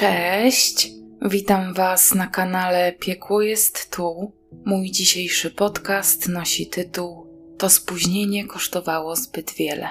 [0.00, 0.90] Cześć!
[1.22, 4.32] Witam Was na kanale Piekło jest tu.
[4.64, 7.26] Mój dzisiejszy podcast nosi tytuł
[7.58, 9.88] To spóźnienie kosztowało zbyt wiele.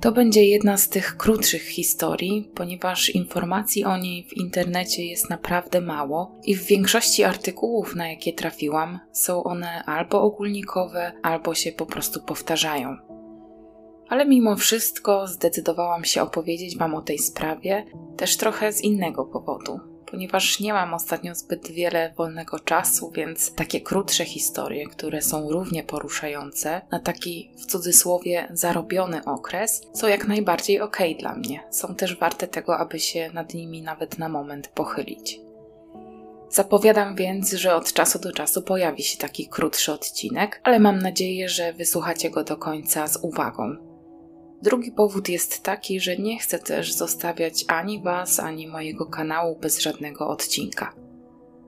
[0.00, 5.80] To będzie jedna z tych krótszych historii, ponieważ informacji o niej w internecie jest naprawdę
[5.80, 11.86] mało i w większości artykułów, na jakie trafiłam, są one albo ogólnikowe, albo się po
[11.86, 13.05] prostu powtarzają.
[14.08, 17.84] Ale mimo wszystko zdecydowałam się opowiedzieć Wam o tej sprawie
[18.16, 23.80] też trochę z innego powodu, ponieważ nie mam ostatnio zbyt wiele wolnego czasu, więc takie
[23.80, 30.80] krótsze historie, które są równie poruszające, na taki w cudzysłowie zarobiony okres, są jak najbardziej
[30.80, 31.64] ok dla mnie.
[31.70, 35.40] Są też warte tego, aby się nad nimi nawet na moment pochylić.
[36.50, 41.48] Zapowiadam więc, że od czasu do czasu pojawi się taki krótszy odcinek, ale mam nadzieję,
[41.48, 43.85] że wysłuchacie go do końca z uwagą.
[44.62, 49.80] Drugi powód jest taki, że nie chcę też zostawiać ani Was, ani mojego kanału bez
[49.80, 50.92] żadnego odcinka.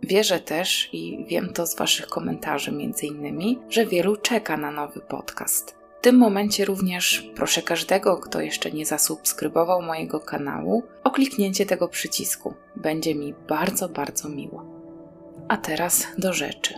[0.02, 5.00] Wierzę też i wiem to z Waszych komentarzy, między innymi, że wielu czeka na nowy
[5.00, 5.78] podcast.
[5.98, 11.88] W tym momencie również proszę każdego, kto jeszcze nie zasubskrybował mojego kanału, o kliknięcie tego
[11.88, 12.54] przycisku.
[12.76, 14.64] Będzie mi bardzo, bardzo miło.
[15.48, 16.74] A teraz do rzeczy.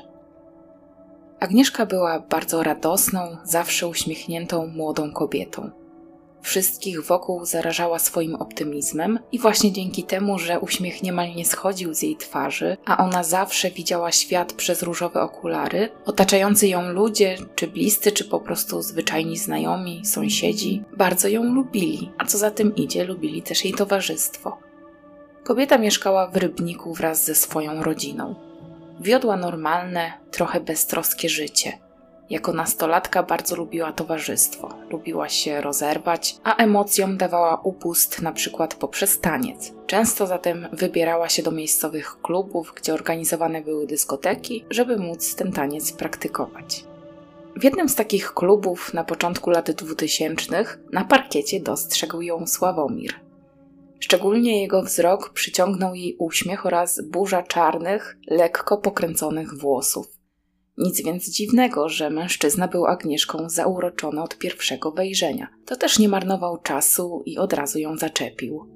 [1.41, 5.71] Agnieszka była bardzo radosną, zawsze uśmiechniętą młodą kobietą.
[6.43, 12.03] Wszystkich wokół zarażała swoim optymizmem i właśnie dzięki temu, że uśmiech niemal nie schodził z
[12.03, 18.13] jej twarzy, a ona zawsze widziała świat przez różowe okulary, otaczający ją ludzie, czy bliscy,
[18.13, 23.43] czy po prostu zwyczajni znajomi, sąsiedzi, bardzo ją lubili, a co za tym idzie, lubili
[23.43, 24.59] też jej towarzystwo.
[25.45, 28.35] Kobieta mieszkała w Rybniku wraz ze swoją rodziną.
[29.01, 31.79] Wiodła normalne, trochę beztroskie życie–
[32.31, 39.21] jako nastolatka bardzo lubiła towarzystwo, lubiła się rozerwać, a emocjom dawała upust na przykład poprzez
[39.21, 39.73] taniec.
[39.87, 45.93] Często zatem wybierała się do miejscowych klubów, gdzie organizowane były dyskoteki, żeby móc ten taniec
[45.93, 46.85] praktykować.
[47.57, 53.15] W jednym z takich klubów na początku lat 2000 na parkiecie dostrzegł ją Sławomir.
[54.01, 60.20] Szczególnie jego wzrok przyciągnął jej uśmiech oraz burza czarnych, lekko pokręconych włosów.
[60.79, 65.49] Nic więc dziwnego, że mężczyzna był Agnieszką zauroczony od pierwszego wejrzenia.
[65.67, 68.67] To też nie marnował czasu i od razu ją zaczepił.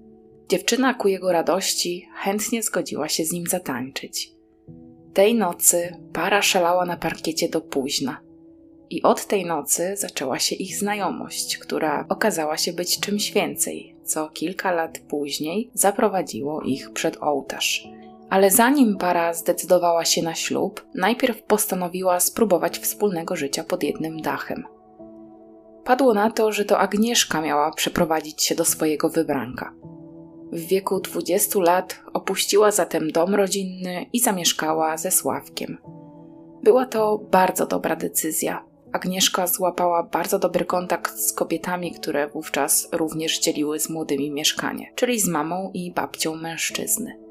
[0.48, 4.32] Dziewczyna ku jego radości chętnie zgodziła się z nim zatańczyć.
[5.14, 8.20] Tej nocy para szalała na parkiecie do późna.
[8.90, 14.28] I od tej nocy zaczęła się ich znajomość, która okazała się być czymś więcej, co
[14.28, 17.88] kilka lat później zaprowadziło ich przed ołtarz.
[18.34, 24.64] Ale zanim para zdecydowała się na ślub, najpierw postanowiła spróbować wspólnego życia pod jednym dachem.
[25.84, 29.72] Padło na to, że to Agnieszka miała przeprowadzić się do swojego wybranka.
[30.52, 35.78] W wieku 20 lat opuściła zatem dom rodzinny i zamieszkała ze Sławkiem.
[36.62, 38.64] Była to bardzo dobra decyzja.
[38.92, 45.20] Agnieszka złapała bardzo dobry kontakt z kobietami, które wówczas również dzieliły z młodymi mieszkanie, czyli
[45.20, 47.23] z mamą i babcią mężczyzny.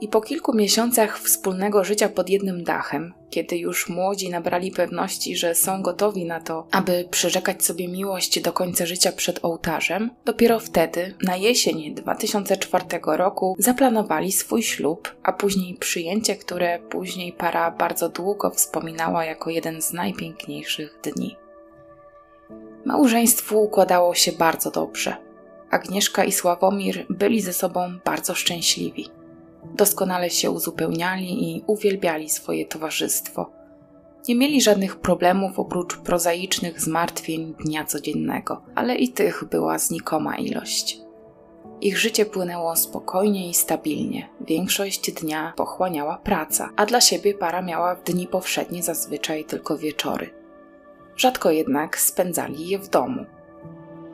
[0.00, 5.54] I po kilku miesiącach wspólnego życia pod jednym dachem, kiedy już młodzi nabrali pewności, że
[5.54, 11.14] są gotowi na to, aby przyrzekać sobie miłość do końca życia przed ołtarzem, dopiero wtedy,
[11.22, 18.50] na jesień 2004 roku, zaplanowali swój ślub, a później przyjęcie, które później para bardzo długo
[18.50, 21.36] wspominała jako jeden z najpiękniejszych dni.
[22.84, 25.16] Małżeństwu układało się bardzo dobrze.
[25.70, 29.08] Agnieszka i Sławomir byli ze sobą bardzo szczęśliwi.
[29.64, 33.50] Doskonale się uzupełniali i uwielbiali swoje towarzystwo.
[34.28, 41.00] Nie mieli żadnych problemów oprócz prozaicznych zmartwień dnia codziennego, ale i tych była znikoma ilość.
[41.80, 44.28] Ich życie płynęło spokojnie i stabilnie.
[44.40, 50.30] Większość dnia pochłaniała praca, a dla siebie para miała w dni powszednie zazwyczaj tylko wieczory.
[51.16, 53.24] Rzadko jednak spędzali je w domu.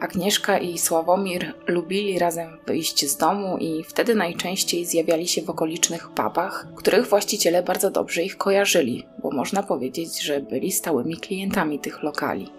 [0.01, 6.09] Agnieszka i Sławomir lubili razem wyjść z domu i wtedy najczęściej zjawiali się w okolicznych
[6.09, 12.03] pubach, których właściciele bardzo dobrze ich kojarzyli, bo można powiedzieć, że byli stałymi klientami tych
[12.03, 12.53] lokali.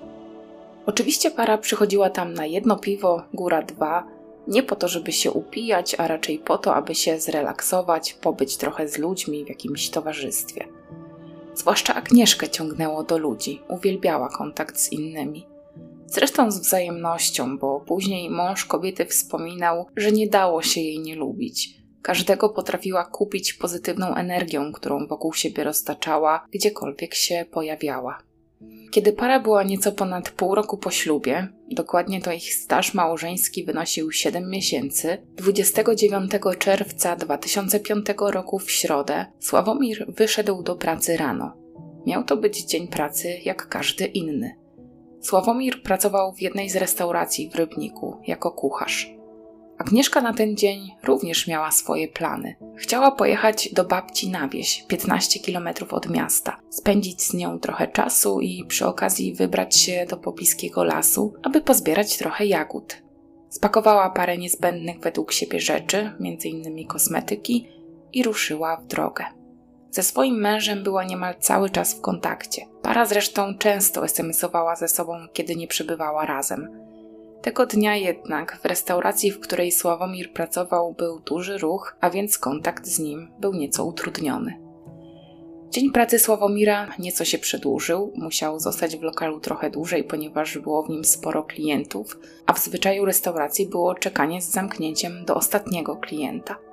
[0.85, 4.07] Oczywiście para przychodziła tam na jedno piwo, góra dwa,
[4.47, 8.87] nie po to, żeby się upijać, a raczej po to, aby się zrelaksować, pobyć trochę
[8.87, 10.67] z ludźmi w jakimś towarzystwie.
[11.55, 15.50] Zwłaszcza Agnieszkę ciągnęło do ludzi, uwielbiała kontakt z innymi.
[16.11, 21.81] Zresztą z wzajemnością, bo później mąż kobiety wspominał, że nie dało się jej nie lubić.
[22.01, 28.23] Każdego potrafiła kupić pozytywną energią, którą wokół siebie roztaczała, gdziekolwiek się pojawiała.
[28.91, 34.11] Kiedy para była nieco ponad pół roku po ślubie, dokładnie to ich staż małżeński wynosił
[34.11, 41.57] 7 miesięcy, 29 czerwca 2005 roku w środę Sławomir wyszedł do pracy rano.
[42.05, 44.60] Miał to być dzień pracy jak każdy inny.
[45.21, 49.13] Sławomir pracował w jednej z restauracji w Rybniku jako kucharz.
[49.77, 52.55] Agnieszka na ten dzień również miała swoje plany.
[52.77, 58.39] Chciała pojechać do babci na wieś, 15 km od miasta, spędzić z nią trochę czasu
[58.39, 62.97] i przy okazji wybrać się do pobliskiego lasu, aby pozbierać trochę jagód.
[63.49, 66.87] Spakowała parę niezbędnych według siebie rzeczy, m.in.
[66.87, 67.67] kosmetyki,
[68.13, 69.25] i ruszyła w drogę.
[69.91, 72.65] Ze swoim mężem była niemal cały czas w kontakcie.
[72.81, 76.69] Para zresztą często SMS-owała ze sobą, kiedy nie przebywała razem.
[77.41, 82.87] Tego dnia jednak w restauracji, w której Sławomir pracował, był duży ruch, a więc kontakt
[82.87, 84.71] z nim był nieco utrudniony.
[85.69, 90.89] Dzień pracy Sławomira nieco się przedłużył, musiał zostać w lokalu trochę dłużej, ponieważ było w
[90.89, 96.70] nim sporo klientów, a w zwyczaju restauracji było czekanie z zamknięciem do ostatniego klienta.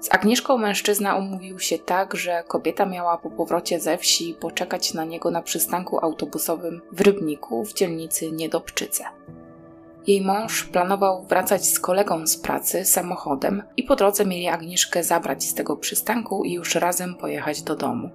[0.00, 5.04] Z Agnieszką mężczyzna umówił się tak, że kobieta miała po powrocie ze wsi poczekać na
[5.04, 9.04] niego na przystanku autobusowym w Rybniku w dzielnicy Niedobczyce.
[10.06, 15.44] Jej mąż planował wracać z kolegą z pracy samochodem i po drodze mieli Agnieszkę zabrać
[15.44, 18.10] z tego przystanku i już razem pojechać do domu.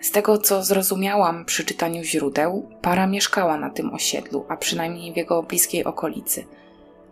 [0.00, 5.16] Z tego co zrozumiałam przy czytaniu źródeł, para mieszkała na tym osiedlu, a przynajmniej w
[5.16, 6.44] jego bliskiej okolicy.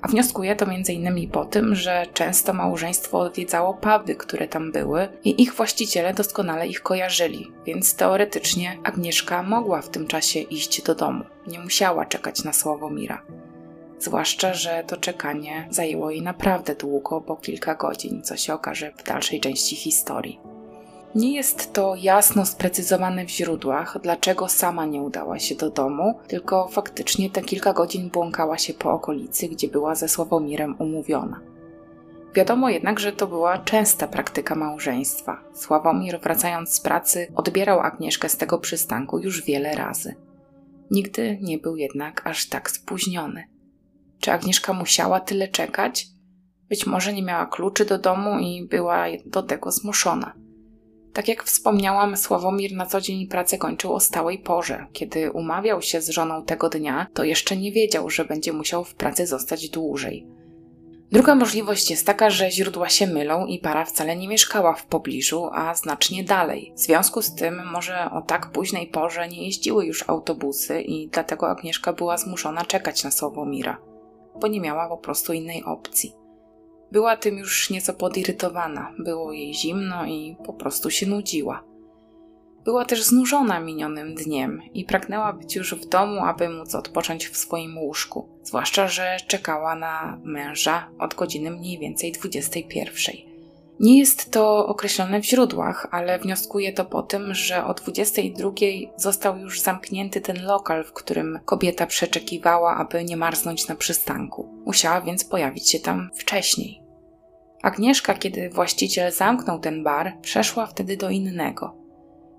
[0.02, 1.30] A wnioskuję to m.in.
[1.30, 6.82] po tym, że często małżeństwo odwiedzało puby, które tam były i ich właściciele doskonale ich
[6.82, 11.24] kojarzyli, więc teoretycznie Agnieszka mogła w tym czasie iść do domu.
[11.46, 13.22] Nie musiała czekać na Sławomira.
[13.98, 19.02] Zwłaszcza, że to czekanie zajęło jej naprawdę długo, bo kilka godzin, co się okaże w
[19.02, 20.40] dalszej części historii.
[21.14, 26.68] Nie jest to jasno sprecyzowane w źródłach, dlaczego sama nie udała się do domu, tylko
[26.68, 31.40] faktycznie te kilka godzin błąkała się po okolicy, gdzie była ze Sławomirem umówiona.
[32.34, 35.40] Wiadomo jednak, że to była częsta praktyka małżeństwa.
[35.54, 40.14] Sławomir, wracając z pracy, odbierał Agnieszkę z tego przystanku już wiele razy.
[40.90, 43.44] Nigdy nie był jednak aż tak spóźniony.
[44.20, 46.06] Czy Agnieszka musiała tyle czekać?
[46.68, 50.32] Być może nie miała kluczy do domu i była do tego zmuszona.
[51.12, 54.86] Tak jak wspomniałam, Sławomir na co dzień pracę kończył o stałej porze.
[54.92, 58.94] Kiedy umawiał się z żoną tego dnia, to jeszcze nie wiedział, że będzie musiał w
[58.94, 60.26] pracy zostać dłużej.
[61.12, 65.48] Druga możliwość jest taka, że źródła się mylą i para wcale nie mieszkała w pobliżu,
[65.52, 66.72] a znacznie dalej.
[66.76, 71.48] W związku z tym może o tak późnej porze nie jeździły już autobusy i dlatego
[71.48, 73.90] Agnieszka była zmuszona czekać na Sławomira
[74.40, 76.19] bo nie miała po prostu innej opcji.
[76.92, 81.64] Była tym już nieco podirytowana, było jej zimno i po prostu się nudziła.
[82.64, 87.36] Była też znużona minionym dniem i pragnęła być już w domu, aby móc odpocząć w
[87.36, 93.29] swoim łóżku, zwłaszcza, że czekała na męża od godziny mniej więcej 21.
[93.80, 98.50] Nie jest to określone w źródłach, ale wnioskuje to po tym, że o 22
[98.96, 104.62] został już zamknięty ten lokal, w którym kobieta przeczekiwała, aby nie marznąć na przystanku.
[104.66, 106.82] Musiała więc pojawić się tam wcześniej.
[107.62, 111.76] Agnieszka, kiedy właściciel zamknął ten bar, przeszła wtedy do innego.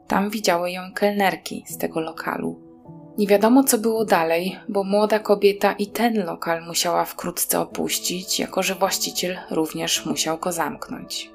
[0.08, 2.71] Tam widziały ją kelnerki z tego lokalu.
[3.18, 8.64] Nie wiadomo, co było dalej, bo młoda kobieta i ten lokal musiała wkrótce opuścić, jako
[8.64, 11.32] że właściciel również musiał go zamknąć.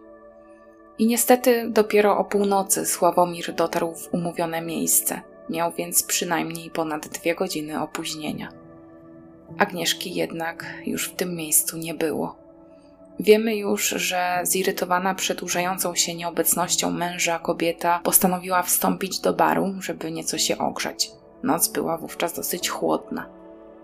[0.98, 5.20] I niestety dopiero o północy Sławomir dotarł w umówione miejsce.
[5.50, 8.48] Miał więc przynajmniej ponad dwie godziny opóźnienia.
[9.58, 12.36] Agnieszki jednak już w tym miejscu nie było.
[13.20, 20.38] Wiemy już, że zirytowana przedłużającą się nieobecnością męża kobieta postanowiła wstąpić do baru, żeby nieco
[20.38, 21.10] się ogrzać.
[21.42, 23.26] Noc była wówczas dosyć chłodna.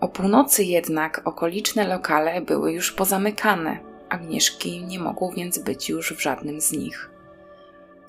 [0.01, 3.77] O północy jednak okoliczne lokale były już pozamykane.
[4.09, 7.09] Agnieszki nie mogło więc być już w żadnym z nich.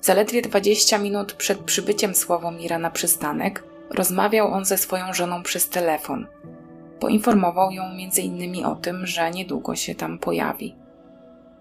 [0.01, 6.27] Zaledwie 20 minut przed przybyciem Sławomira na przystanek rozmawiał on ze swoją żoną przez telefon.
[6.99, 8.65] Poinformował ją m.in.
[8.65, 10.75] o tym, że niedługo się tam pojawi.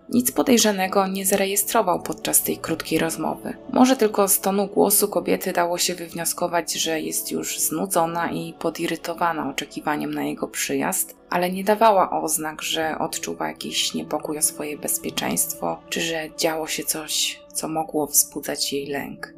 [0.08, 3.56] Nic podejrzanego nie zarejestrował podczas tej krótkiej rozmowy.
[3.72, 9.50] Może tylko z tonu głosu kobiety dało się wywnioskować, że jest już znudzona i podirytowana
[9.50, 15.82] oczekiwaniem na jego przyjazd, ale nie dawała oznak, że odczuwa jakiś niepokój o swoje bezpieczeństwo,
[15.88, 19.34] czy że działo się coś, co mogło wzbudzać jej lęk.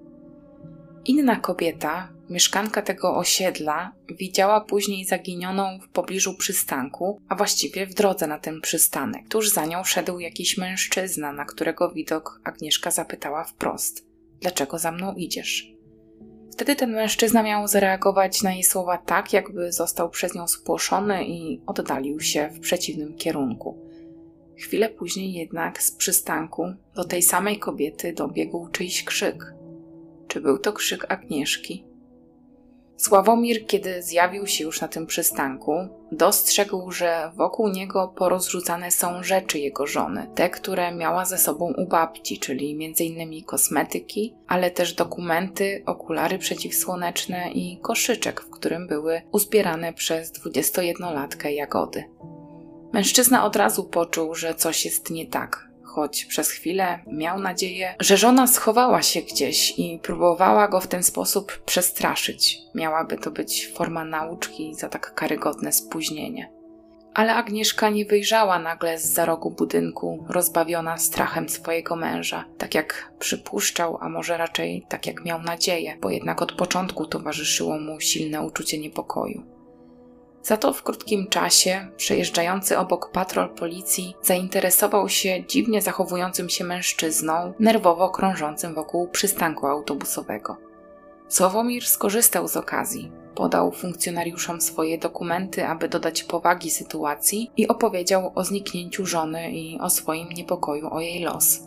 [1.04, 8.26] Inna kobieta, mieszkanka tego osiedla, widziała później zaginioną w pobliżu przystanku, a właściwie w drodze
[8.26, 9.28] na ten przystanek.
[9.28, 14.06] Tuż za nią szedł jakiś mężczyzna, na którego widok Agnieszka zapytała wprost:
[14.40, 15.76] Dlaczego za mną idziesz?
[16.52, 21.61] Wtedy ten mężczyzna miał zareagować na jej słowa tak, jakby został przez nią spłoszony i
[21.66, 23.78] oddalił się w przeciwnym kierunku.
[24.59, 29.54] Chwilę później jednak z przystanku do tej samej kobiety dobiegł czyjś krzyk.
[30.28, 31.86] Czy był to krzyk Agnieszki?
[32.96, 39.58] Sławomir, kiedy zjawił się już na tym przystanku, dostrzegł, że wokół niego porozrzucane są rzeczy
[39.58, 43.44] jego żony, te, które miała ze sobą u babci, czyli m.in.
[43.44, 52.04] kosmetyki, ale też dokumenty, okulary przeciwsłoneczne i koszyczek, w którym były uzbierane przez 21-latkę jagody.
[52.92, 58.16] Mężczyzna od razu poczuł, że coś jest nie tak, choć przez chwilę miał nadzieję, że
[58.16, 62.58] żona schowała się gdzieś i próbowała go w ten sposób przestraszyć.
[62.74, 66.52] Miałaby to być forma nauczki za tak karygodne spóźnienie.
[67.14, 73.12] Ale Agnieszka nie wyjrzała nagle z za rogu budynku, rozbawiona strachem swojego męża, tak jak
[73.18, 78.42] przypuszczał, a może raczej tak jak miał nadzieję, bo jednak od początku towarzyszyło mu silne
[78.42, 79.55] uczucie niepokoju.
[80.46, 87.52] Za to w krótkim czasie przejeżdżający obok patrol policji zainteresował się dziwnie zachowującym się mężczyzną,
[87.60, 90.56] nerwowo krążącym wokół przystanku autobusowego.
[91.28, 98.44] Sławomir skorzystał z okazji, podał funkcjonariuszom swoje dokumenty, aby dodać powagi sytuacji i opowiedział o
[98.44, 101.60] zniknięciu żony i o swoim niepokoju o jej los.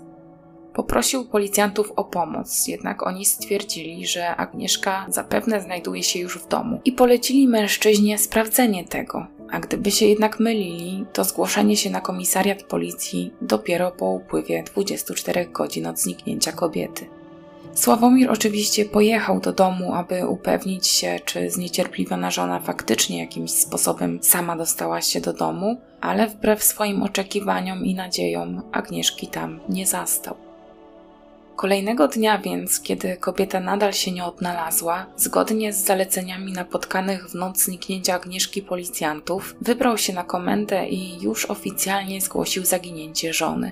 [0.74, 6.82] Poprosił policjantów o pomoc, jednak oni stwierdzili, że Agnieszka zapewne znajduje się już w domu
[6.86, 9.28] i polecili mężczyźnie sprawdzenie tego.
[9.52, 15.46] A gdyby się jednak mylili, to zgłoszenie się na komisariat policji dopiero po upływie 24
[15.46, 17.06] godzin od zniknięcia kobiety.
[17.74, 24.56] Sławomir oczywiście pojechał do domu, aby upewnić się, czy zniecierpliwiona żona faktycznie jakimś sposobem sama
[24.56, 30.49] dostała się do domu, ale wbrew swoim oczekiwaniom i nadziejom Agnieszki tam nie zastał.
[31.60, 37.64] Kolejnego dnia więc, kiedy kobieta nadal się nie odnalazła, zgodnie z zaleceniami napotkanych w noc
[37.64, 43.72] zniknięcia Agnieszki policjantów, wybrał się na komendę i już oficjalnie zgłosił zaginięcie żony.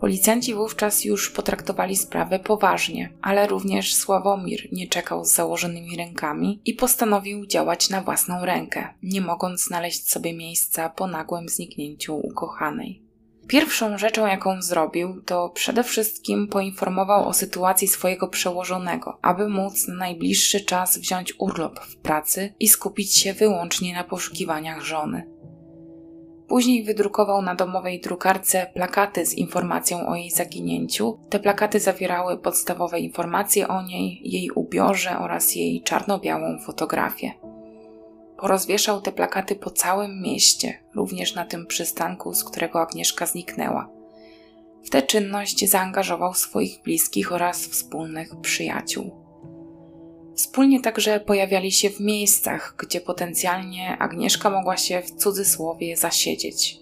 [0.00, 6.74] Policjanci wówczas już potraktowali sprawę poważnie, ale również Sławomir nie czekał z założonymi rękami i
[6.74, 13.11] postanowił działać na własną rękę, nie mogąc znaleźć sobie miejsca po nagłym zniknięciu ukochanej.
[13.46, 19.94] Pierwszą rzeczą, jaką zrobił, to przede wszystkim poinformował o sytuacji swojego przełożonego, aby móc na
[19.94, 25.32] najbliższy czas wziąć urlop w pracy i skupić się wyłącznie na poszukiwaniach żony.
[26.48, 31.18] Później wydrukował na domowej drukarce plakaty z informacją o jej zaginięciu.
[31.30, 37.32] Te plakaty zawierały podstawowe informacje o niej, jej ubiorze oraz jej czarno-białą fotografię.
[38.42, 43.90] Porozwieszał te plakaty po całym mieście, również na tym przystanku, z którego Agnieszka zniknęła.
[44.84, 49.10] W tę czynność zaangażował swoich bliskich oraz wspólnych przyjaciół.
[50.36, 56.78] Wspólnie także pojawiali się w miejscach, gdzie potencjalnie Agnieszka mogła się w cudzysłowie zasiedzieć.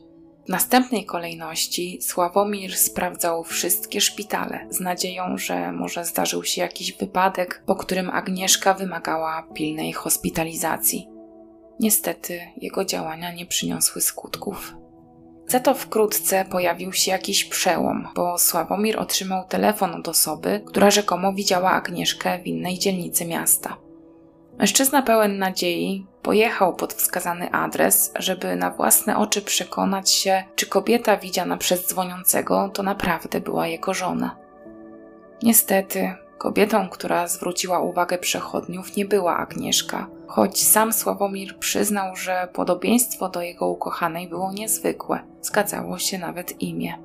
[0.47, 7.62] W następnej kolejności Sławomir sprawdzał wszystkie szpitale z nadzieją, że może zdarzył się jakiś wypadek,
[7.67, 11.10] po którym Agnieszka wymagała pilnej hospitalizacji.
[11.81, 14.75] Niestety jego działania nie przyniosły skutków.
[15.47, 21.33] Za to wkrótce pojawił się jakiś przełom, bo Sławomir otrzymał telefon od osoby, która rzekomo
[21.33, 23.77] widziała Agnieszkę w innej dzielnicy miasta.
[24.59, 31.17] Mężczyzna pełen nadziei pojechał pod wskazany adres, żeby na własne oczy przekonać się, czy kobieta
[31.17, 34.37] widziana przez dzwoniącego to naprawdę była jego żona.
[35.43, 43.29] Niestety, kobietą, która zwróciła uwagę przechodniów, nie była Agnieszka, choć sam Sławomir przyznał, że podobieństwo
[43.29, 45.21] do jego ukochanej było niezwykłe.
[45.43, 46.99] Zgadzało się nawet imię.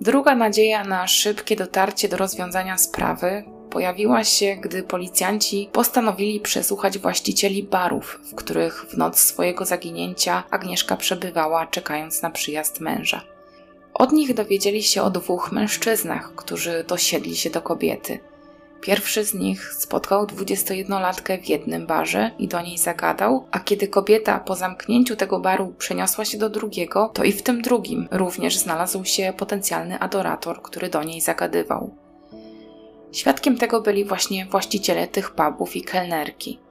[0.00, 7.62] Druga nadzieja na szybkie dotarcie do rozwiązania sprawy pojawiła się, gdy policjanci postanowili przesłuchać właścicieli
[7.62, 13.20] barów, w których w noc swojego zaginięcia Agnieszka przebywała, czekając na przyjazd męża.
[13.94, 18.18] Od nich dowiedzieli się o dwóch mężczyznach, którzy dosiedli się do kobiety–
[18.80, 24.40] Pierwszy z nich spotkał 21-latkę w jednym barze i do niej zagadał, a kiedy kobieta
[24.40, 29.04] po zamknięciu tego baru przeniosła się do drugiego, to i w tym drugim również znalazł
[29.04, 31.94] się potencjalny adorator, który do niej zagadywał.
[33.12, 36.65] Świadkiem tego byli właśnie właściciele tych pubów i kelnerki.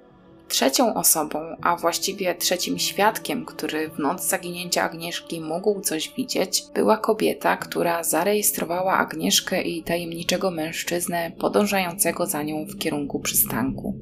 [0.48, 6.98] Trzecią osobą, a właściwie trzecim świadkiem, który w noc zaginięcia Agnieszki mógł coś widzieć, była
[6.98, 14.00] kobieta, która zarejestrowała Agnieszkę i tajemniczego mężczyznę podążającego za nią w kierunku przystanku.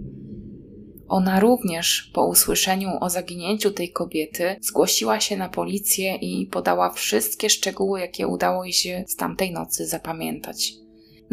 [1.08, 7.50] Ona również, po usłyszeniu o zaginięciu tej kobiety, zgłosiła się na policję i podała wszystkie
[7.50, 10.83] szczegóły, jakie udało jej się z tamtej nocy zapamiętać.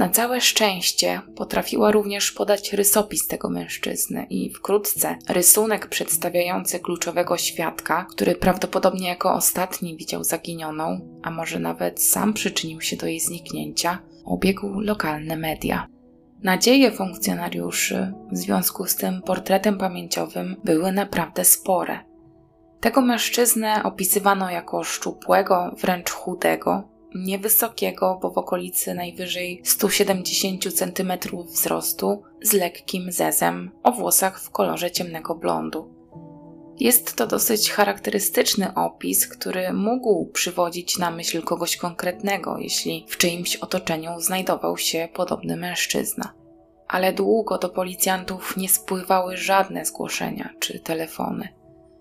[0.00, 8.06] Na całe szczęście potrafiła również podać rysopis tego mężczyzny i wkrótce rysunek przedstawiający kluczowego świadka,
[8.10, 13.98] który prawdopodobnie jako ostatni widział zaginioną, a może nawet sam przyczynił się do jej zniknięcia,
[14.24, 15.86] obiegł lokalne media.
[16.42, 21.98] Nadzieje funkcjonariuszy w związku z tym portretem pamięciowym były naprawdę spore.
[22.80, 31.12] Tego mężczyznę opisywano jako szczupłego, wręcz chudego, niewysokiego, bo w okolicy najwyżej 170 cm
[31.44, 36.00] wzrostu, z lekkim zezem, o włosach w kolorze ciemnego blondu.
[36.80, 43.56] Jest to dosyć charakterystyczny opis, który mógł przywodzić na myśl kogoś konkretnego, jeśli w czyimś
[43.56, 46.32] otoczeniu znajdował się podobny mężczyzna.
[46.88, 51.48] Ale długo do policjantów nie spływały żadne zgłoszenia czy telefony.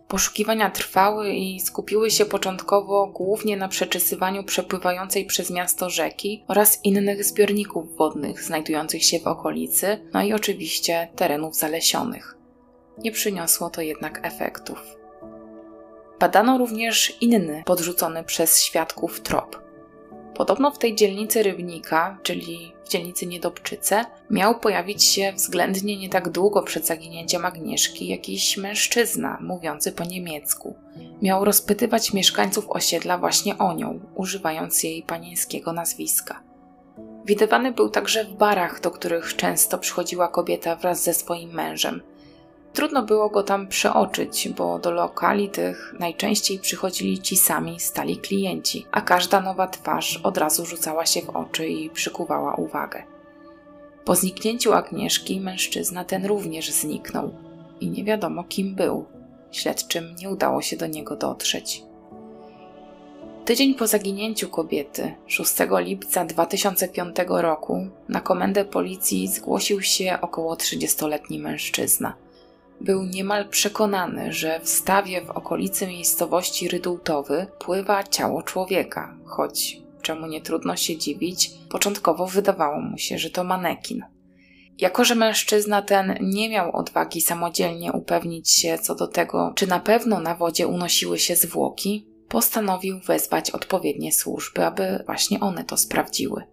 [0.09, 7.23] Poszukiwania trwały i skupiły się początkowo głównie na przeczesywaniu przepływającej przez miasto rzeki oraz innych
[7.23, 12.37] zbiorników wodnych znajdujących się w okolicy, no i oczywiście terenów zalesionych.
[12.97, 14.79] Nie przyniosło to jednak efektów.
[16.19, 19.68] Badano również inny podrzucony przez świadków trop.
[20.39, 26.29] Podobno w tej dzielnicy Rybnika, czyli w dzielnicy Niedobczyce, miał pojawić się względnie nie tak
[26.29, 30.75] długo przed zaginięciem Agnieszki jakiś mężczyzna mówiący po niemiecku.
[31.21, 36.43] Miał rozpytywać mieszkańców osiedla właśnie o nią, używając jej panieńskiego nazwiska.
[37.25, 42.01] Widywany był także w barach, do których często przychodziła kobieta wraz ze swoim mężem–
[42.73, 48.85] Trudno było go tam przeoczyć, bo do lokali tych najczęściej przychodzili ci sami stali klienci,
[48.91, 53.03] a każda nowa twarz od razu rzucała się w oczy i przykuwała uwagę.
[54.05, 57.31] Po zniknięciu Agnieszki mężczyzna ten również zniknął
[57.81, 59.05] i nie wiadomo kim był.
[59.51, 61.83] Śledczym nie udało się do niego dotrzeć.
[63.45, 71.39] Tydzień po zaginięciu kobiety, 6 lipca 2005 roku, na komendę policji zgłosił się około 30-letni
[71.39, 72.13] mężczyzna–
[72.81, 80.27] był niemal przekonany, że w stawie w okolicy miejscowości Rydultowy pływa ciało człowieka, choć czemu
[80.27, 84.03] nie trudno się dziwić, początkowo wydawało mu się, że to manekin.
[84.77, 89.79] Jako, że mężczyzna ten nie miał odwagi samodzielnie upewnić się co do tego, czy na
[89.79, 96.43] pewno na wodzie unosiły się zwłoki, postanowił wezwać odpowiednie służby, aby właśnie one to sprawdziły.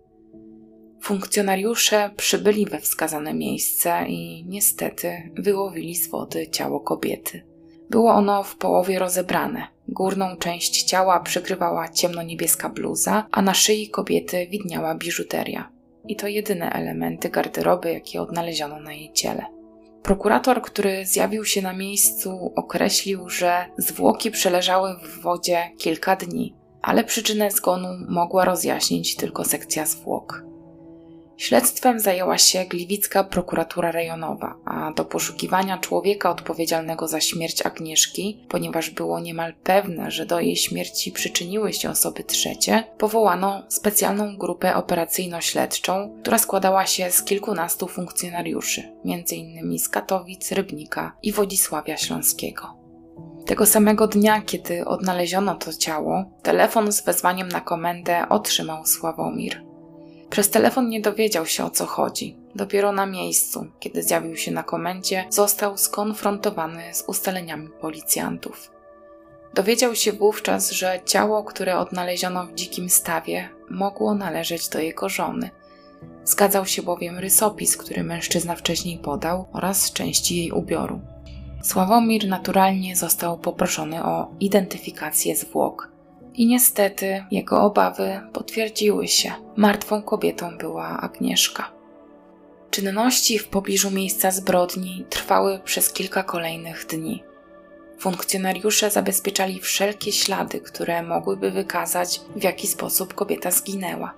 [1.07, 7.42] Funkcjonariusze przybyli we wskazane miejsce i niestety wyłowili z wody ciało kobiety.
[7.90, 9.66] Było ono w połowie rozebrane.
[9.88, 15.71] Górną część ciała przykrywała ciemnoniebieska bluza, a na szyi kobiety widniała biżuteria.
[16.09, 19.47] I to jedyne elementy garderoby, jakie odnaleziono na jej ciele.
[20.03, 27.05] Prokurator, który zjawił się na miejscu, określił, że zwłoki przeleżały w wodzie kilka dni, ale
[27.05, 30.47] przyczynę zgonu mogła rozjaśnić tylko sekcja zwłok.
[31.37, 38.90] Śledztwem zajęła się Gliwicka prokuratura rejonowa, a do poszukiwania człowieka odpowiedzialnego za śmierć Agnieszki, ponieważ
[38.90, 46.18] było niemal pewne, że do jej śmierci przyczyniły się osoby trzecie, powołano specjalną grupę operacyjno-śledczą,
[46.20, 49.79] która składała się z kilkunastu funkcjonariuszy, m.in.
[49.79, 52.77] z Katowic, Rybnika i Wodzisławia Śląskiego.
[53.46, 59.65] Tego samego dnia, kiedy odnaleziono to ciało, telefon z wezwaniem na komendę otrzymał Sławomir.
[60.31, 62.37] Przez telefon nie dowiedział się o co chodzi.
[62.55, 68.71] Dopiero na miejscu, kiedy zjawił się na komendzie, został skonfrontowany z ustaleniami policjantów.
[69.55, 75.51] Dowiedział się wówczas, że ciało, które odnaleziono w dzikim stawie, mogło należeć do jego żony.
[76.25, 81.01] Zgadzał się bowiem rysopis, który mężczyzna wcześniej podał, oraz części jej ubioru.
[81.62, 85.96] Sławomir naturalnie został poproszony o identyfikację zwłok.
[86.37, 89.33] I niestety jego obawy potwierdziły się.
[89.57, 91.72] Martwą kobietą była Agnieszka.
[92.70, 97.22] Czynności w pobliżu miejsca zbrodni trwały przez kilka kolejnych dni.
[97.99, 104.14] Funkcjonariusze zabezpieczali wszelkie ślady, które mogłyby wykazać, w jaki sposób kobieta zginęła.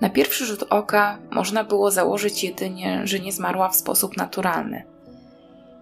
[0.00, 4.91] Na pierwszy rzut oka można było założyć jedynie, że nie zmarła w sposób naturalny.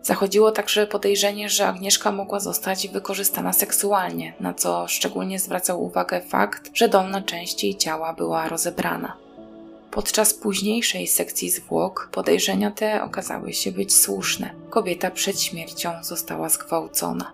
[0.03, 6.71] Zachodziło także podejrzenie, że Agnieszka mogła zostać wykorzystana seksualnie, na co szczególnie zwracał uwagę fakt,
[6.75, 9.17] że dolna część jej ciała była rozebrana.
[9.91, 14.51] Podczas późniejszej sekcji zwłok podejrzenia te okazały się być słuszne.
[14.71, 17.33] Kobieta przed śmiercią została zgwałcona.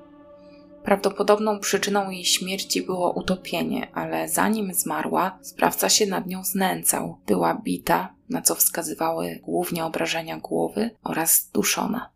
[0.85, 7.19] Prawdopodobną przyczyną jej śmierci było utopienie, ale zanim zmarła, sprawca się nad nią znęcał.
[7.27, 12.16] Była bita, na co wskazywały głównie obrażenia głowy oraz duszona.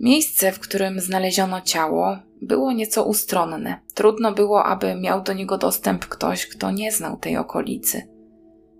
[0.00, 3.80] Miejsce, w którym znaleziono ciało, było nieco ustronne.
[3.94, 8.08] Trudno było, aby miał do niego dostęp ktoś, kto nie znał tej okolicy.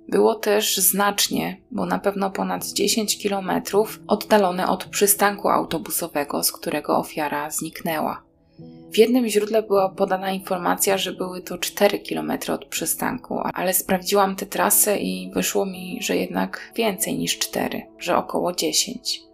[0.09, 6.97] było też znacznie, bo na pewno ponad 10 kilometrów oddalone od przystanku autobusowego, z którego
[6.99, 8.23] ofiara zniknęła.
[8.93, 14.37] W jednym źródle była podana informacja, że były to 4 km od przystanku, ale sprawdziłam
[14.37, 19.30] tę trasę i wyszło mi, że jednak więcej niż 4, że około 10.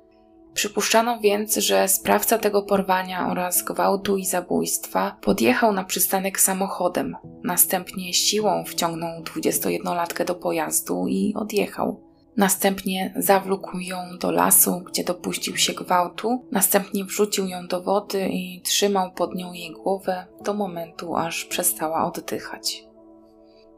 [0.57, 8.15] Przypuszczano więc, że sprawca tego porwania oraz gwałtu i zabójstwa podjechał na przystanek samochodem, następnie
[8.15, 12.01] siłą wciągnął 21-latkę do pojazdu i odjechał.
[12.37, 18.61] Następnie zawlókł ją do lasu, gdzie dopuścił się gwałtu, następnie wrzucił ją do wody i
[18.61, 22.85] trzymał pod nią jej głowę do momentu, aż przestała oddychać.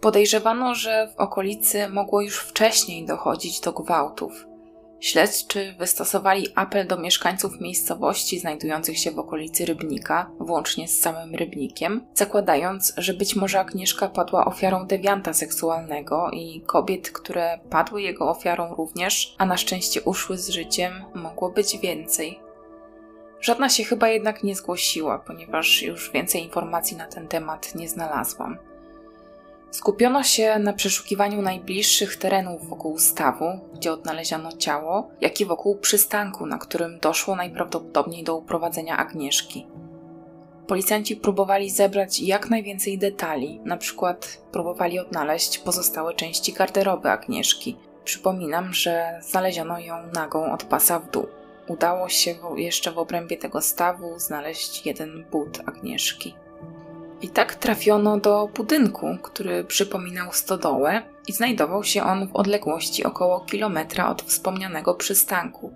[0.01, 4.48] Podejrzewano, że w okolicy mogło już wcześniej dochodzić do gwałtów.
[5.01, 12.07] Śledczy wystosowali apel do mieszkańców miejscowości znajdujących się w okolicy Rybnika, włącznie z samym Rybnikiem,
[12.15, 18.75] zakładając, że być może Agnieszka padła ofiarą dewianta seksualnego i kobiet, które padły jego ofiarą
[18.75, 22.41] również, a na szczęście uszły z życiem, mogło być więcej.
[23.41, 28.68] Żadna się chyba jednak nie zgłosiła, ponieważ już więcej informacji na ten temat nie znalazłam.
[29.71, 36.47] Skupiono się na przeszukiwaniu najbliższych terenów wokół stawu, gdzie odnaleziono ciało, jak i wokół przystanku,
[36.47, 39.67] na którym doszło najprawdopodobniej do uprowadzenia Agnieszki.
[40.67, 47.77] Policjanci próbowali zebrać jak najwięcej detali, na przykład próbowali odnaleźć pozostałe części garderoby Agnieszki.
[48.05, 51.27] Przypominam, że znaleziono ją nagą od pasa w dół.
[51.69, 56.35] Udało się jeszcze w obrębie tego stawu znaleźć jeden but Agnieszki.
[57.23, 63.41] I tak trafiono do budynku, który przypominał stodołę i znajdował się on w odległości około
[63.41, 65.73] kilometra od wspomnianego przystanku.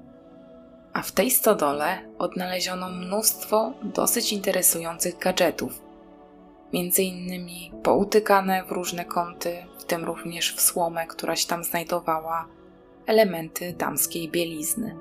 [0.92, 5.82] A w tej stodole odnaleziono mnóstwo dosyć interesujących gadżetów,
[6.72, 12.46] między innymi poutykane w różne kąty, w tym również w słomę, która się tam znajdowała,
[13.06, 14.96] elementy damskiej bielizny.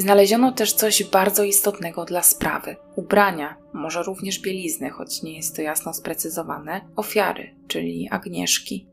[0.00, 5.62] Znaleziono też coś bardzo istotnego dla sprawy: ubrania, może również bielizny, choć nie jest to
[5.62, 8.88] jasno sprecyzowane, ofiary, czyli Agnieszki.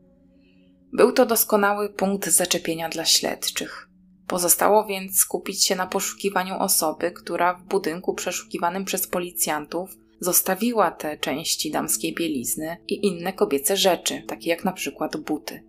[0.92, 3.88] Był to doskonały punkt zaczepienia dla śledczych.
[4.26, 9.90] Pozostało więc skupić się na poszukiwaniu osoby, która w budynku przeszukiwanym przez policjantów
[10.20, 15.64] zostawiła te części damskiej bielizny i inne kobiece rzeczy, takie jak na przykład buty.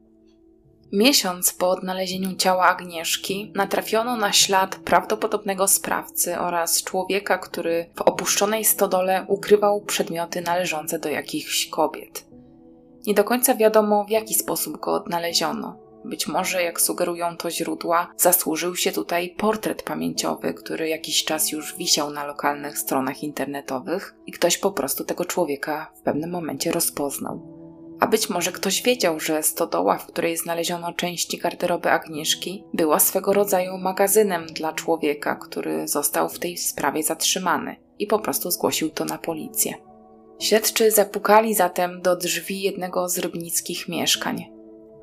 [0.91, 8.65] Miesiąc po odnalezieniu ciała Agnieszki natrafiono na ślad prawdopodobnego sprawcy oraz człowieka, który w opuszczonej
[8.65, 12.25] stodole ukrywał przedmioty należące do jakichś kobiet.
[13.07, 15.79] Nie do końca wiadomo, w jaki sposób go odnaleziono.
[16.05, 21.77] Być może, jak sugerują to źródła, zasłużył się tutaj portret pamięciowy, który jakiś czas już
[21.77, 27.58] wisiał na lokalnych stronach internetowych i ktoś po prostu tego człowieka w pewnym momencie rozpoznał.
[27.99, 33.33] A być może ktoś wiedział, że stodoła, w której znaleziono części garderoby Agnieszki, była swego
[33.33, 39.05] rodzaju magazynem dla człowieka, który został w tej sprawie zatrzymany i po prostu zgłosił to
[39.05, 39.73] na policję.
[40.39, 44.51] Śledczy zapukali zatem do drzwi jednego z rybnickich mieszkań.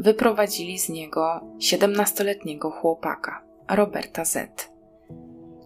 [0.00, 4.68] Wyprowadzili z niego 17-letniego chłopaka, Roberta Z.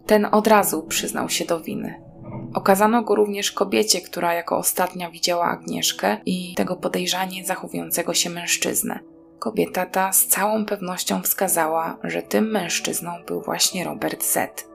[0.05, 2.10] Ten od razu przyznał się do winy.
[2.53, 8.99] Okazano go również kobiecie, która jako ostatnia widziała Agnieszkę i tego podejrzanie zachowującego się mężczyznę.
[9.39, 14.67] Kobieta ta z całą pewnością wskazała, że tym mężczyzną był właśnie Robert Z.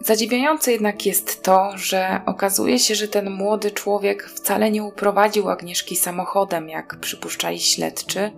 [0.00, 5.96] Zadziwiające jednak jest to, że okazuje się, że ten młody człowiek wcale nie uprowadził Agnieszki
[5.96, 8.30] samochodem, jak przypuszczali śledczy,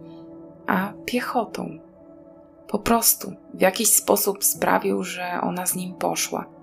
[0.66, 1.78] a piechotą.
[2.68, 6.59] Po prostu w jakiś sposób sprawił, że ona z nim poszła.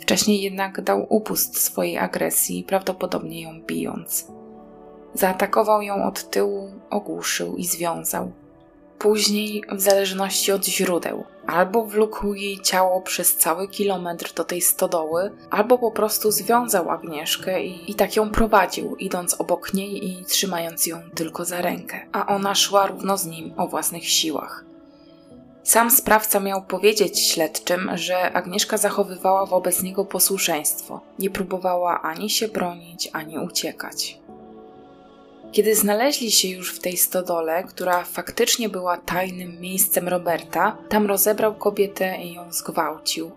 [0.00, 4.28] Wcześniej jednak dał upust swojej agresji, prawdopodobnie ją bijąc.
[5.14, 8.32] Zaatakował ją od tyłu, ogłuszył i związał.
[8.98, 15.30] Później, w zależności od źródeł, albo wlókł jej ciało przez cały kilometr do tej stodoły,
[15.50, 20.86] albo po prostu związał Agnieszkę i, i tak ją prowadził, idąc obok niej i trzymając
[20.86, 24.64] ją tylko za rękę, a ona szła równo z nim o własnych siłach.
[25.68, 31.00] Sam sprawca miał powiedzieć śledczym, że Agnieszka zachowywała wobec niego posłuszeństwo.
[31.18, 34.18] Nie próbowała ani się bronić, ani uciekać.
[35.52, 41.54] Kiedy znaleźli się już w tej stodole, która faktycznie była tajnym miejscem Roberta, tam rozebrał
[41.54, 43.30] kobietę i ją zgwałcił.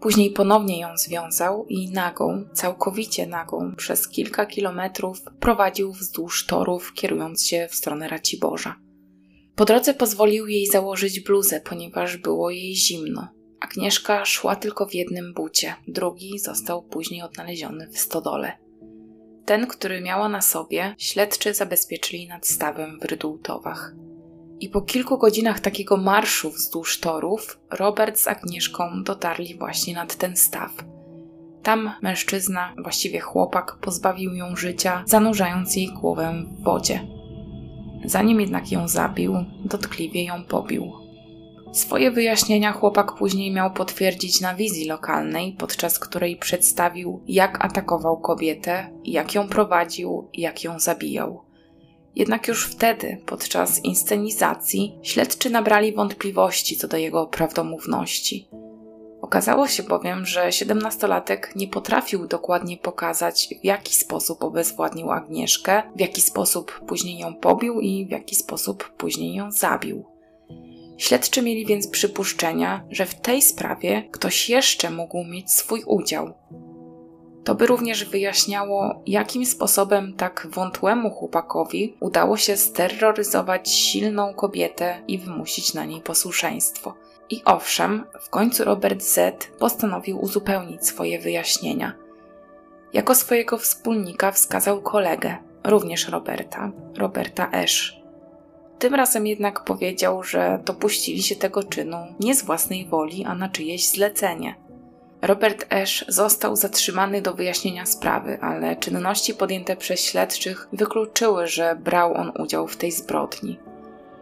[0.00, 7.46] Później ponownie ją związał i nagą, całkowicie nagą, przez kilka kilometrów prowadził wzdłuż torów, kierując
[7.46, 8.74] się w stronę Raciborza.
[9.56, 13.28] Po drodze pozwolił jej założyć bluzę, ponieważ było jej zimno.
[13.60, 18.52] Agnieszka szła tylko w jednym bucie, drugi został później odnaleziony w stodole.
[19.44, 23.94] ten, który miała na sobie, śledczy zabezpieczyli nad stawem w Rydultowach.
[24.60, 30.36] I po kilku godzinach takiego marszu wzdłuż torów, Robert z Agnieszką dotarli właśnie nad ten
[30.36, 30.70] staw.
[31.62, 37.06] Tam mężczyzna, właściwie chłopak, pozbawił ją życia, zanurzając jej głowę w wodzie.
[38.04, 39.34] Zanim jednak ją zabił,
[39.64, 40.92] dotkliwie ją pobił.
[41.72, 48.90] Swoje wyjaśnienia chłopak później miał potwierdzić na wizji lokalnej, podczas której przedstawił, jak atakował kobietę,
[49.04, 51.42] jak ją prowadził, jak ją zabijał.
[52.16, 58.48] Jednak już wtedy, podczas inscenizacji, śledczy nabrali wątpliwości co do jego prawdomówności.
[59.32, 66.00] Okazało się bowiem, że siedemnastolatek nie potrafił dokładnie pokazać, w jaki sposób obezwładnił Agnieszkę, w
[66.00, 70.04] jaki sposób później ją pobił i w jaki sposób później ją zabił.
[70.98, 76.34] Śledczy mieli więc przypuszczenia, że w tej sprawie ktoś jeszcze mógł mieć swój udział.
[77.44, 85.18] To by również wyjaśniało, jakim sposobem tak wątłemu chłopakowi udało się steroryzować silną kobietę i
[85.18, 86.94] wymusić na niej posłuszeństwo.
[87.32, 91.92] I owszem, w końcu Robert Z postanowił uzupełnić swoje wyjaśnienia.
[92.92, 98.02] Jako swojego wspólnika wskazał kolegę, również Roberta, Roberta Esz.
[98.78, 103.48] Tym razem jednak powiedział, że dopuścili się tego czynu nie z własnej woli, a na
[103.48, 104.54] czyjeś zlecenie.
[105.22, 112.14] Robert Esz został zatrzymany do wyjaśnienia sprawy, ale czynności podjęte przez śledczych wykluczyły, że brał
[112.14, 113.58] on udział w tej zbrodni.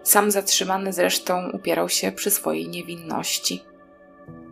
[0.03, 3.65] Sam zatrzymany zresztą upierał się przy swojej niewinności.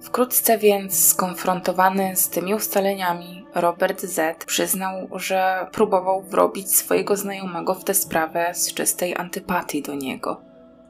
[0.02, 4.44] Wkrótce więc, skonfrontowany z tymi ustaleniami, Robert Z.
[4.44, 10.40] przyznał, że próbował wrobić swojego znajomego w tę sprawę z czystej antypatii do niego.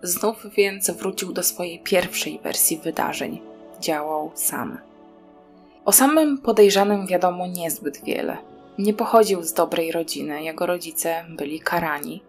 [0.03, 3.41] Znów więc wrócił do swojej pierwszej wersji wydarzeń.
[3.81, 4.79] Działał sam.
[5.85, 8.37] O samym podejrzanym wiadomo niezbyt wiele.
[8.79, 12.23] Nie pochodził z dobrej rodziny, jego rodzice byli karani.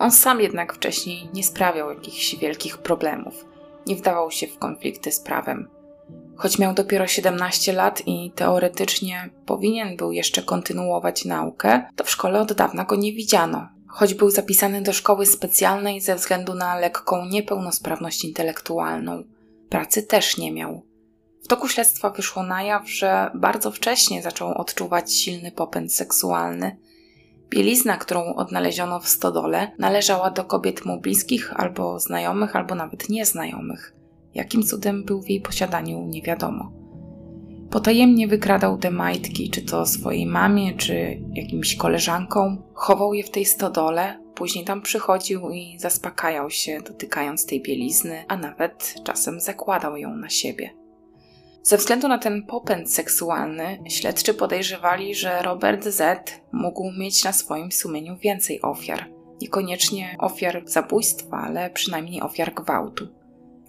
[0.00, 3.44] On sam jednak wcześniej nie sprawiał jakichś wielkich problemów,
[3.86, 5.68] nie wdawał się w konflikty z prawem.
[6.36, 12.40] Choć miał dopiero 17 lat i teoretycznie powinien był jeszcze kontynuować naukę, to w szkole
[12.40, 13.68] od dawna go nie widziano.
[13.88, 19.24] Choć był zapisany do szkoły specjalnej ze względu na lekką niepełnosprawność intelektualną.
[19.68, 20.82] Pracy też nie miał.
[21.44, 26.76] W toku śledztwa wyszło na jaw, że bardzo wcześnie zaczął odczuwać silny popęd seksualny.
[27.50, 33.94] Bielizna, którą odnaleziono w stodole, należała do kobiet mu bliskich albo znajomych, albo nawet nieznajomych.
[34.34, 36.72] Jakim cudem był w jej posiadaniu, nie wiadomo.
[37.70, 43.44] Potajemnie wykradał te majtki, czy to swojej mamie, czy jakimś koleżankom, chował je w tej
[43.44, 50.16] stodole, później tam przychodził i zaspokajał się, dotykając tej bielizny, a nawet czasem zakładał ją
[50.16, 50.79] na siebie.
[51.62, 56.30] Ze względu na ten popęd seksualny, śledczy podejrzewali, że Robert Z.
[56.52, 59.10] mógł mieć na swoim sumieniu więcej ofiar.
[59.40, 63.08] Niekoniecznie ofiar zabójstwa, ale przynajmniej ofiar gwałtu.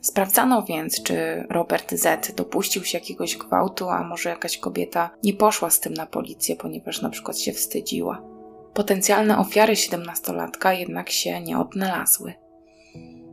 [0.02, 2.36] Sprawdzano więc, czy Robert Z.
[2.36, 7.02] dopuścił się jakiegoś gwałtu, a może jakaś kobieta nie poszła z tym na policję, ponieważ
[7.02, 8.22] na przykład się wstydziła.
[8.74, 12.34] Potencjalne ofiary siedemnastolatka jednak się nie odnalazły.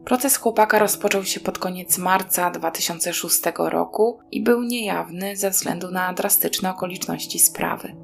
[0.08, 6.12] Proces chłopaka rozpoczął się pod koniec marca 2006 roku i był niejawny ze względu na
[6.12, 7.96] drastyczne okoliczności sprawy.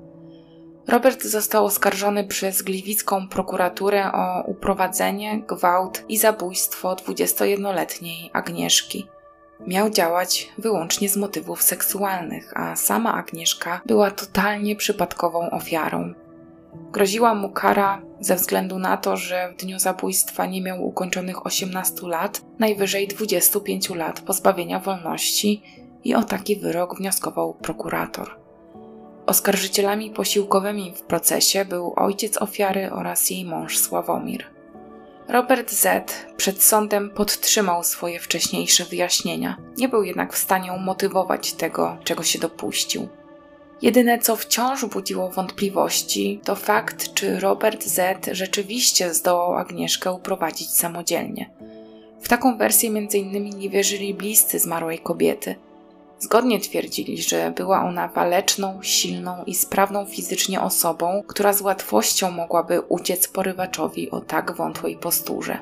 [0.89, 9.07] Robert został oskarżony przez gliwicką prokuraturę o uprowadzenie, gwałt i zabójstwo 21-letniej Agnieszki.
[9.67, 16.15] Miał działać wyłącznie z motywów seksualnych, a sama Agnieszka była totalnie przypadkową ofiarą.
[16.93, 22.07] Groziła mu kara ze względu na to, że w dniu zabójstwa nie miał ukończonych 18
[22.07, 25.63] lat, najwyżej 25 lat pozbawienia wolności
[26.05, 28.37] i o taki wyrok wnioskował prokurator.
[29.27, 34.45] Oskarżycielami posiłkowymi w procesie był ojciec ofiary oraz jej mąż Sławomir.
[35.29, 36.13] Robert Z.
[36.37, 42.39] przed sądem podtrzymał swoje wcześniejsze wyjaśnienia, nie był jednak w stanie umotywować tego, czego się
[42.39, 43.09] dopuścił.
[43.85, 48.27] Jedyne, co wciąż budziło wątpliwości, to fakt, czy Robert Z.
[48.33, 51.51] rzeczywiście zdołał Agnieszkę uprowadzić samodzielnie.
[52.21, 53.59] W taką wersję m.in.
[53.59, 55.55] nie wierzyli bliscy zmarłej kobiety.
[56.19, 62.81] Zgodnie twierdzili, że była ona waleczną, silną i sprawną fizycznie osobą, która z łatwością mogłaby
[62.81, 65.59] uciec porywaczowi o tak wątłej posturze.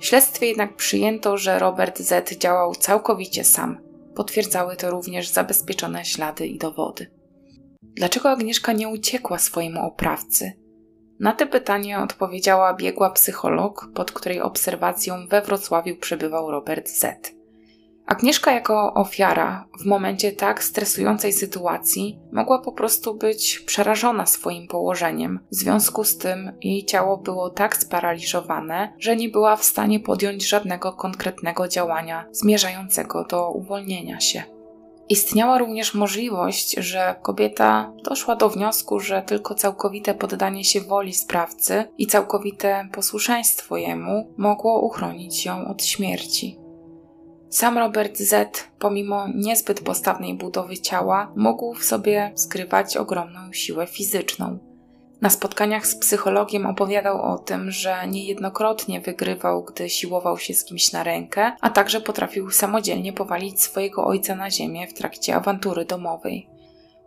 [0.00, 2.38] W śledztwie jednak przyjęto, że Robert Z.
[2.38, 3.78] działał całkowicie sam.
[4.14, 7.17] Potwierdzały to również zabezpieczone ślady i dowody.
[7.98, 10.52] Dlaczego Agnieszka nie uciekła swojemu oprawcy?
[11.20, 17.34] Na te pytanie odpowiedziała biegła psycholog, pod której obserwacją we Wrocławiu przebywał Robert Z.
[18.06, 25.40] Agnieszka jako ofiara w momencie tak stresującej sytuacji mogła po prostu być przerażona swoim położeniem.
[25.50, 30.48] W związku z tym jej ciało było tak sparaliżowane, że nie była w stanie podjąć
[30.48, 34.57] żadnego konkretnego działania zmierzającego do uwolnienia się.
[35.08, 41.84] Istniała również możliwość, że kobieta doszła do wniosku, że tylko całkowite poddanie się woli sprawcy
[41.98, 46.58] i całkowite posłuszeństwo jemu mogło uchronić ją od śmierci.
[47.50, 54.67] Sam Robert Z, pomimo niezbyt postawnej budowy ciała, mógł w sobie skrywać ogromną siłę fizyczną.
[55.20, 60.92] Na spotkaniach z psychologiem opowiadał o tym, że niejednokrotnie wygrywał, gdy siłował się z kimś
[60.92, 66.48] na rękę, a także potrafił samodzielnie powalić swojego ojca na ziemię w trakcie awantury domowej.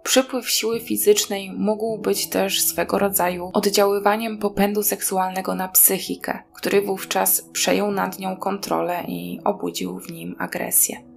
[0.03, 7.41] Przypływ siły fizycznej mógł być też swego rodzaju oddziaływaniem popędu seksualnego na psychikę, który wówczas
[7.53, 11.10] przejął nad nią kontrolę i obudził w nim agresję.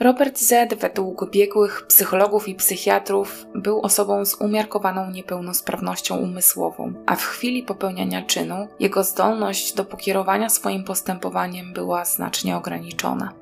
[0.00, 0.74] Robert Z.
[0.74, 8.22] według biegłych psychologów i psychiatrów był osobą z umiarkowaną niepełnosprawnością umysłową, a w chwili popełniania
[8.22, 13.32] czynu jego zdolność do pokierowania swoim postępowaniem była znacznie ograniczona.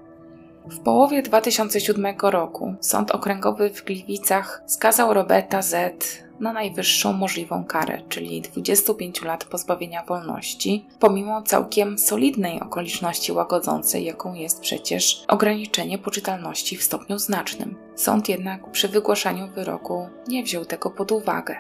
[0.71, 5.97] W połowie 2007 roku Sąd Okręgowy w Gliwicach skazał Roberta Z
[6.41, 14.35] na najwyższą możliwą karę, czyli 25 lat pozbawienia wolności, pomimo całkiem solidnej okoliczności łagodzącej, jaką
[14.35, 17.75] jest przecież ograniczenie poczytalności w stopniu znacznym.
[17.95, 21.57] Sąd jednak przy wygłaszaniu wyroku nie wziął tego pod uwagę.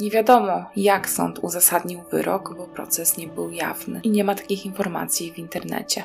[0.00, 4.66] Nie wiadomo, jak sąd uzasadnił wyrok, bo proces nie był jawny i nie ma takich
[4.66, 6.04] informacji w internecie.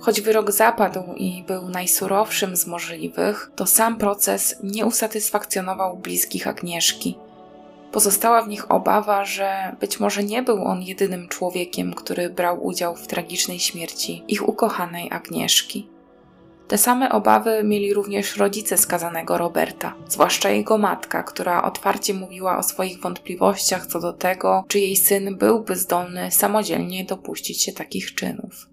[0.00, 7.18] Choć wyrok zapadł i był najsurowszym z możliwych, to sam proces nie usatysfakcjonował bliskich Agnieszki.
[7.92, 12.96] Pozostała w nich obawa, że być może nie był on jedynym człowiekiem, który brał udział
[12.96, 15.88] w tragicznej śmierci ich ukochanej Agnieszki.
[16.68, 22.62] Te same obawy mieli również rodzice skazanego Roberta, zwłaszcza jego matka, która otwarcie mówiła o
[22.62, 28.69] swoich wątpliwościach co do tego, czy jej syn byłby zdolny samodzielnie dopuścić się takich czynów.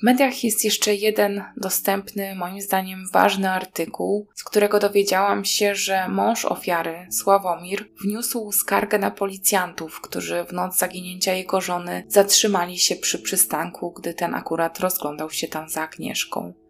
[0.00, 6.08] W mediach jest jeszcze jeden dostępny, moim zdaniem, ważny artykuł, z którego dowiedziałam się, że
[6.08, 12.96] mąż ofiary, Sławomir, wniósł skargę na policjantów, którzy w noc zaginięcia jego żony zatrzymali się
[12.96, 16.65] przy przystanku, gdy ten akurat rozglądał się tam za Agnieszką.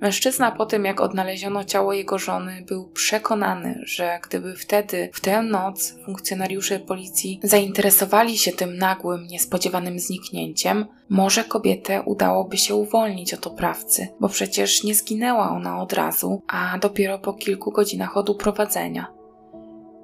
[0.00, 5.42] Mężczyzna po tym, jak odnaleziono ciało jego żony, był przekonany, że gdyby wtedy, w tę
[5.42, 13.46] noc, funkcjonariusze policji zainteresowali się tym nagłym, niespodziewanym zniknięciem, może kobietę udałoby się uwolnić od
[13.46, 19.06] oprawcy, bo przecież nie zginęła ona od razu, a dopiero po kilku godzinach od uprowadzenia.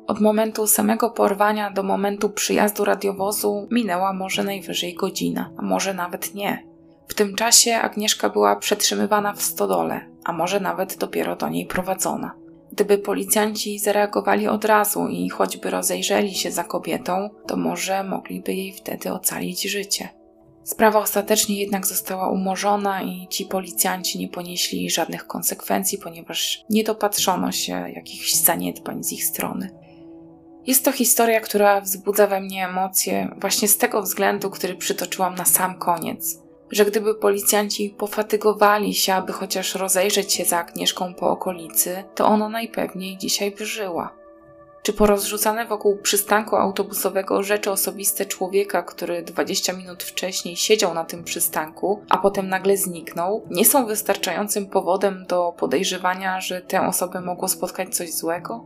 [0.06, 6.34] Od momentu samego porwania do momentu przyjazdu radiowozu minęła może najwyżej godzina, a może nawet
[6.34, 6.73] nie.
[7.08, 12.34] W tym czasie Agnieszka była przetrzymywana w stodole, a może nawet dopiero do niej prowadzona.
[12.72, 18.72] Gdyby policjanci zareagowali od razu i choćby rozejrzeli się za kobietą, to może mogliby jej
[18.72, 20.08] wtedy ocalić życie.
[20.64, 27.52] Sprawa ostatecznie jednak została umorzona i ci policjanci nie ponieśli żadnych konsekwencji, ponieważ nie dopatrzono
[27.52, 29.70] się jakichś zaniedbań z ich strony.
[30.66, 35.44] Jest to historia, która wzbudza we mnie emocje właśnie z tego względu, który przytoczyłam na
[35.44, 36.43] sam koniec
[36.74, 42.48] że gdyby policjanci pofatygowali się, aby chociaż rozejrzeć się za Agnieszką po okolicy, to ona
[42.48, 44.14] najpewniej dzisiaj by żyła.
[44.82, 51.24] Czy porozrzucane wokół przystanku autobusowego rzeczy osobiste człowieka, który 20 minut wcześniej siedział na tym
[51.24, 57.48] przystanku, a potem nagle zniknął, nie są wystarczającym powodem do podejrzewania, że tę osobę mogło
[57.48, 58.64] spotkać coś złego?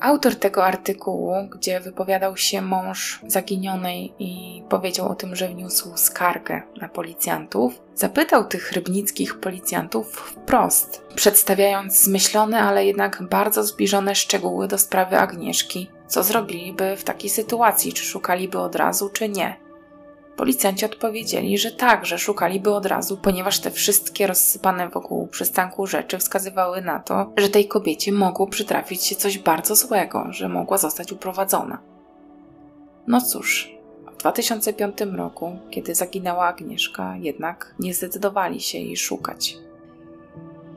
[0.00, 6.62] Autor tego artykułu, gdzie wypowiadał się mąż zaginionej i powiedział o tym, że wniósł skargę
[6.80, 14.78] na policjantów, zapytał tych rybnickich policjantów wprost, przedstawiając zmyślone, ale jednak bardzo zbliżone szczegóły do
[14.78, 19.66] sprawy Agnieszki, co zrobiliby w takiej sytuacji, czy szukaliby od razu, czy nie.
[20.36, 26.18] Policjanci odpowiedzieli, że tak, że szukaliby od razu, ponieważ te wszystkie rozsypane wokół przystanku rzeczy
[26.18, 31.12] wskazywały na to, że tej kobiecie mogło przytrafić się coś bardzo złego, że mogła zostać
[31.12, 31.78] uprowadzona.
[33.06, 33.75] No cóż,
[34.16, 39.56] w 2005 roku, kiedy zaginęła Agnieszka, jednak nie zdecydowali się jej szukać.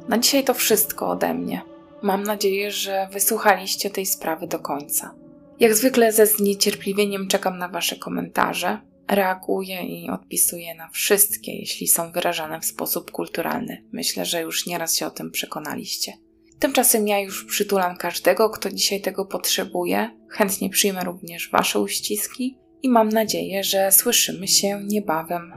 [0.08, 1.62] Na dzisiaj to wszystko ode mnie.
[2.02, 5.16] Mam nadzieję, że wysłuchaliście tej sprawy do końca.
[5.60, 12.12] Jak zwykle ze zniecierpliwieniem czekam na Wasze komentarze reaguje i odpisuje na wszystkie, jeśli są
[12.12, 13.84] wyrażane w sposób kulturalny.
[13.92, 16.14] Myślę, że już nieraz się o tym przekonaliście.
[16.60, 20.18] Tymczasem ja już przytulam każdego, kto dzisiaj tego potrzebuje.
[20.30, 25.54] Chętnie przyjmę również Wasze uściski i mam nadzieję, że słyszymy się niebawem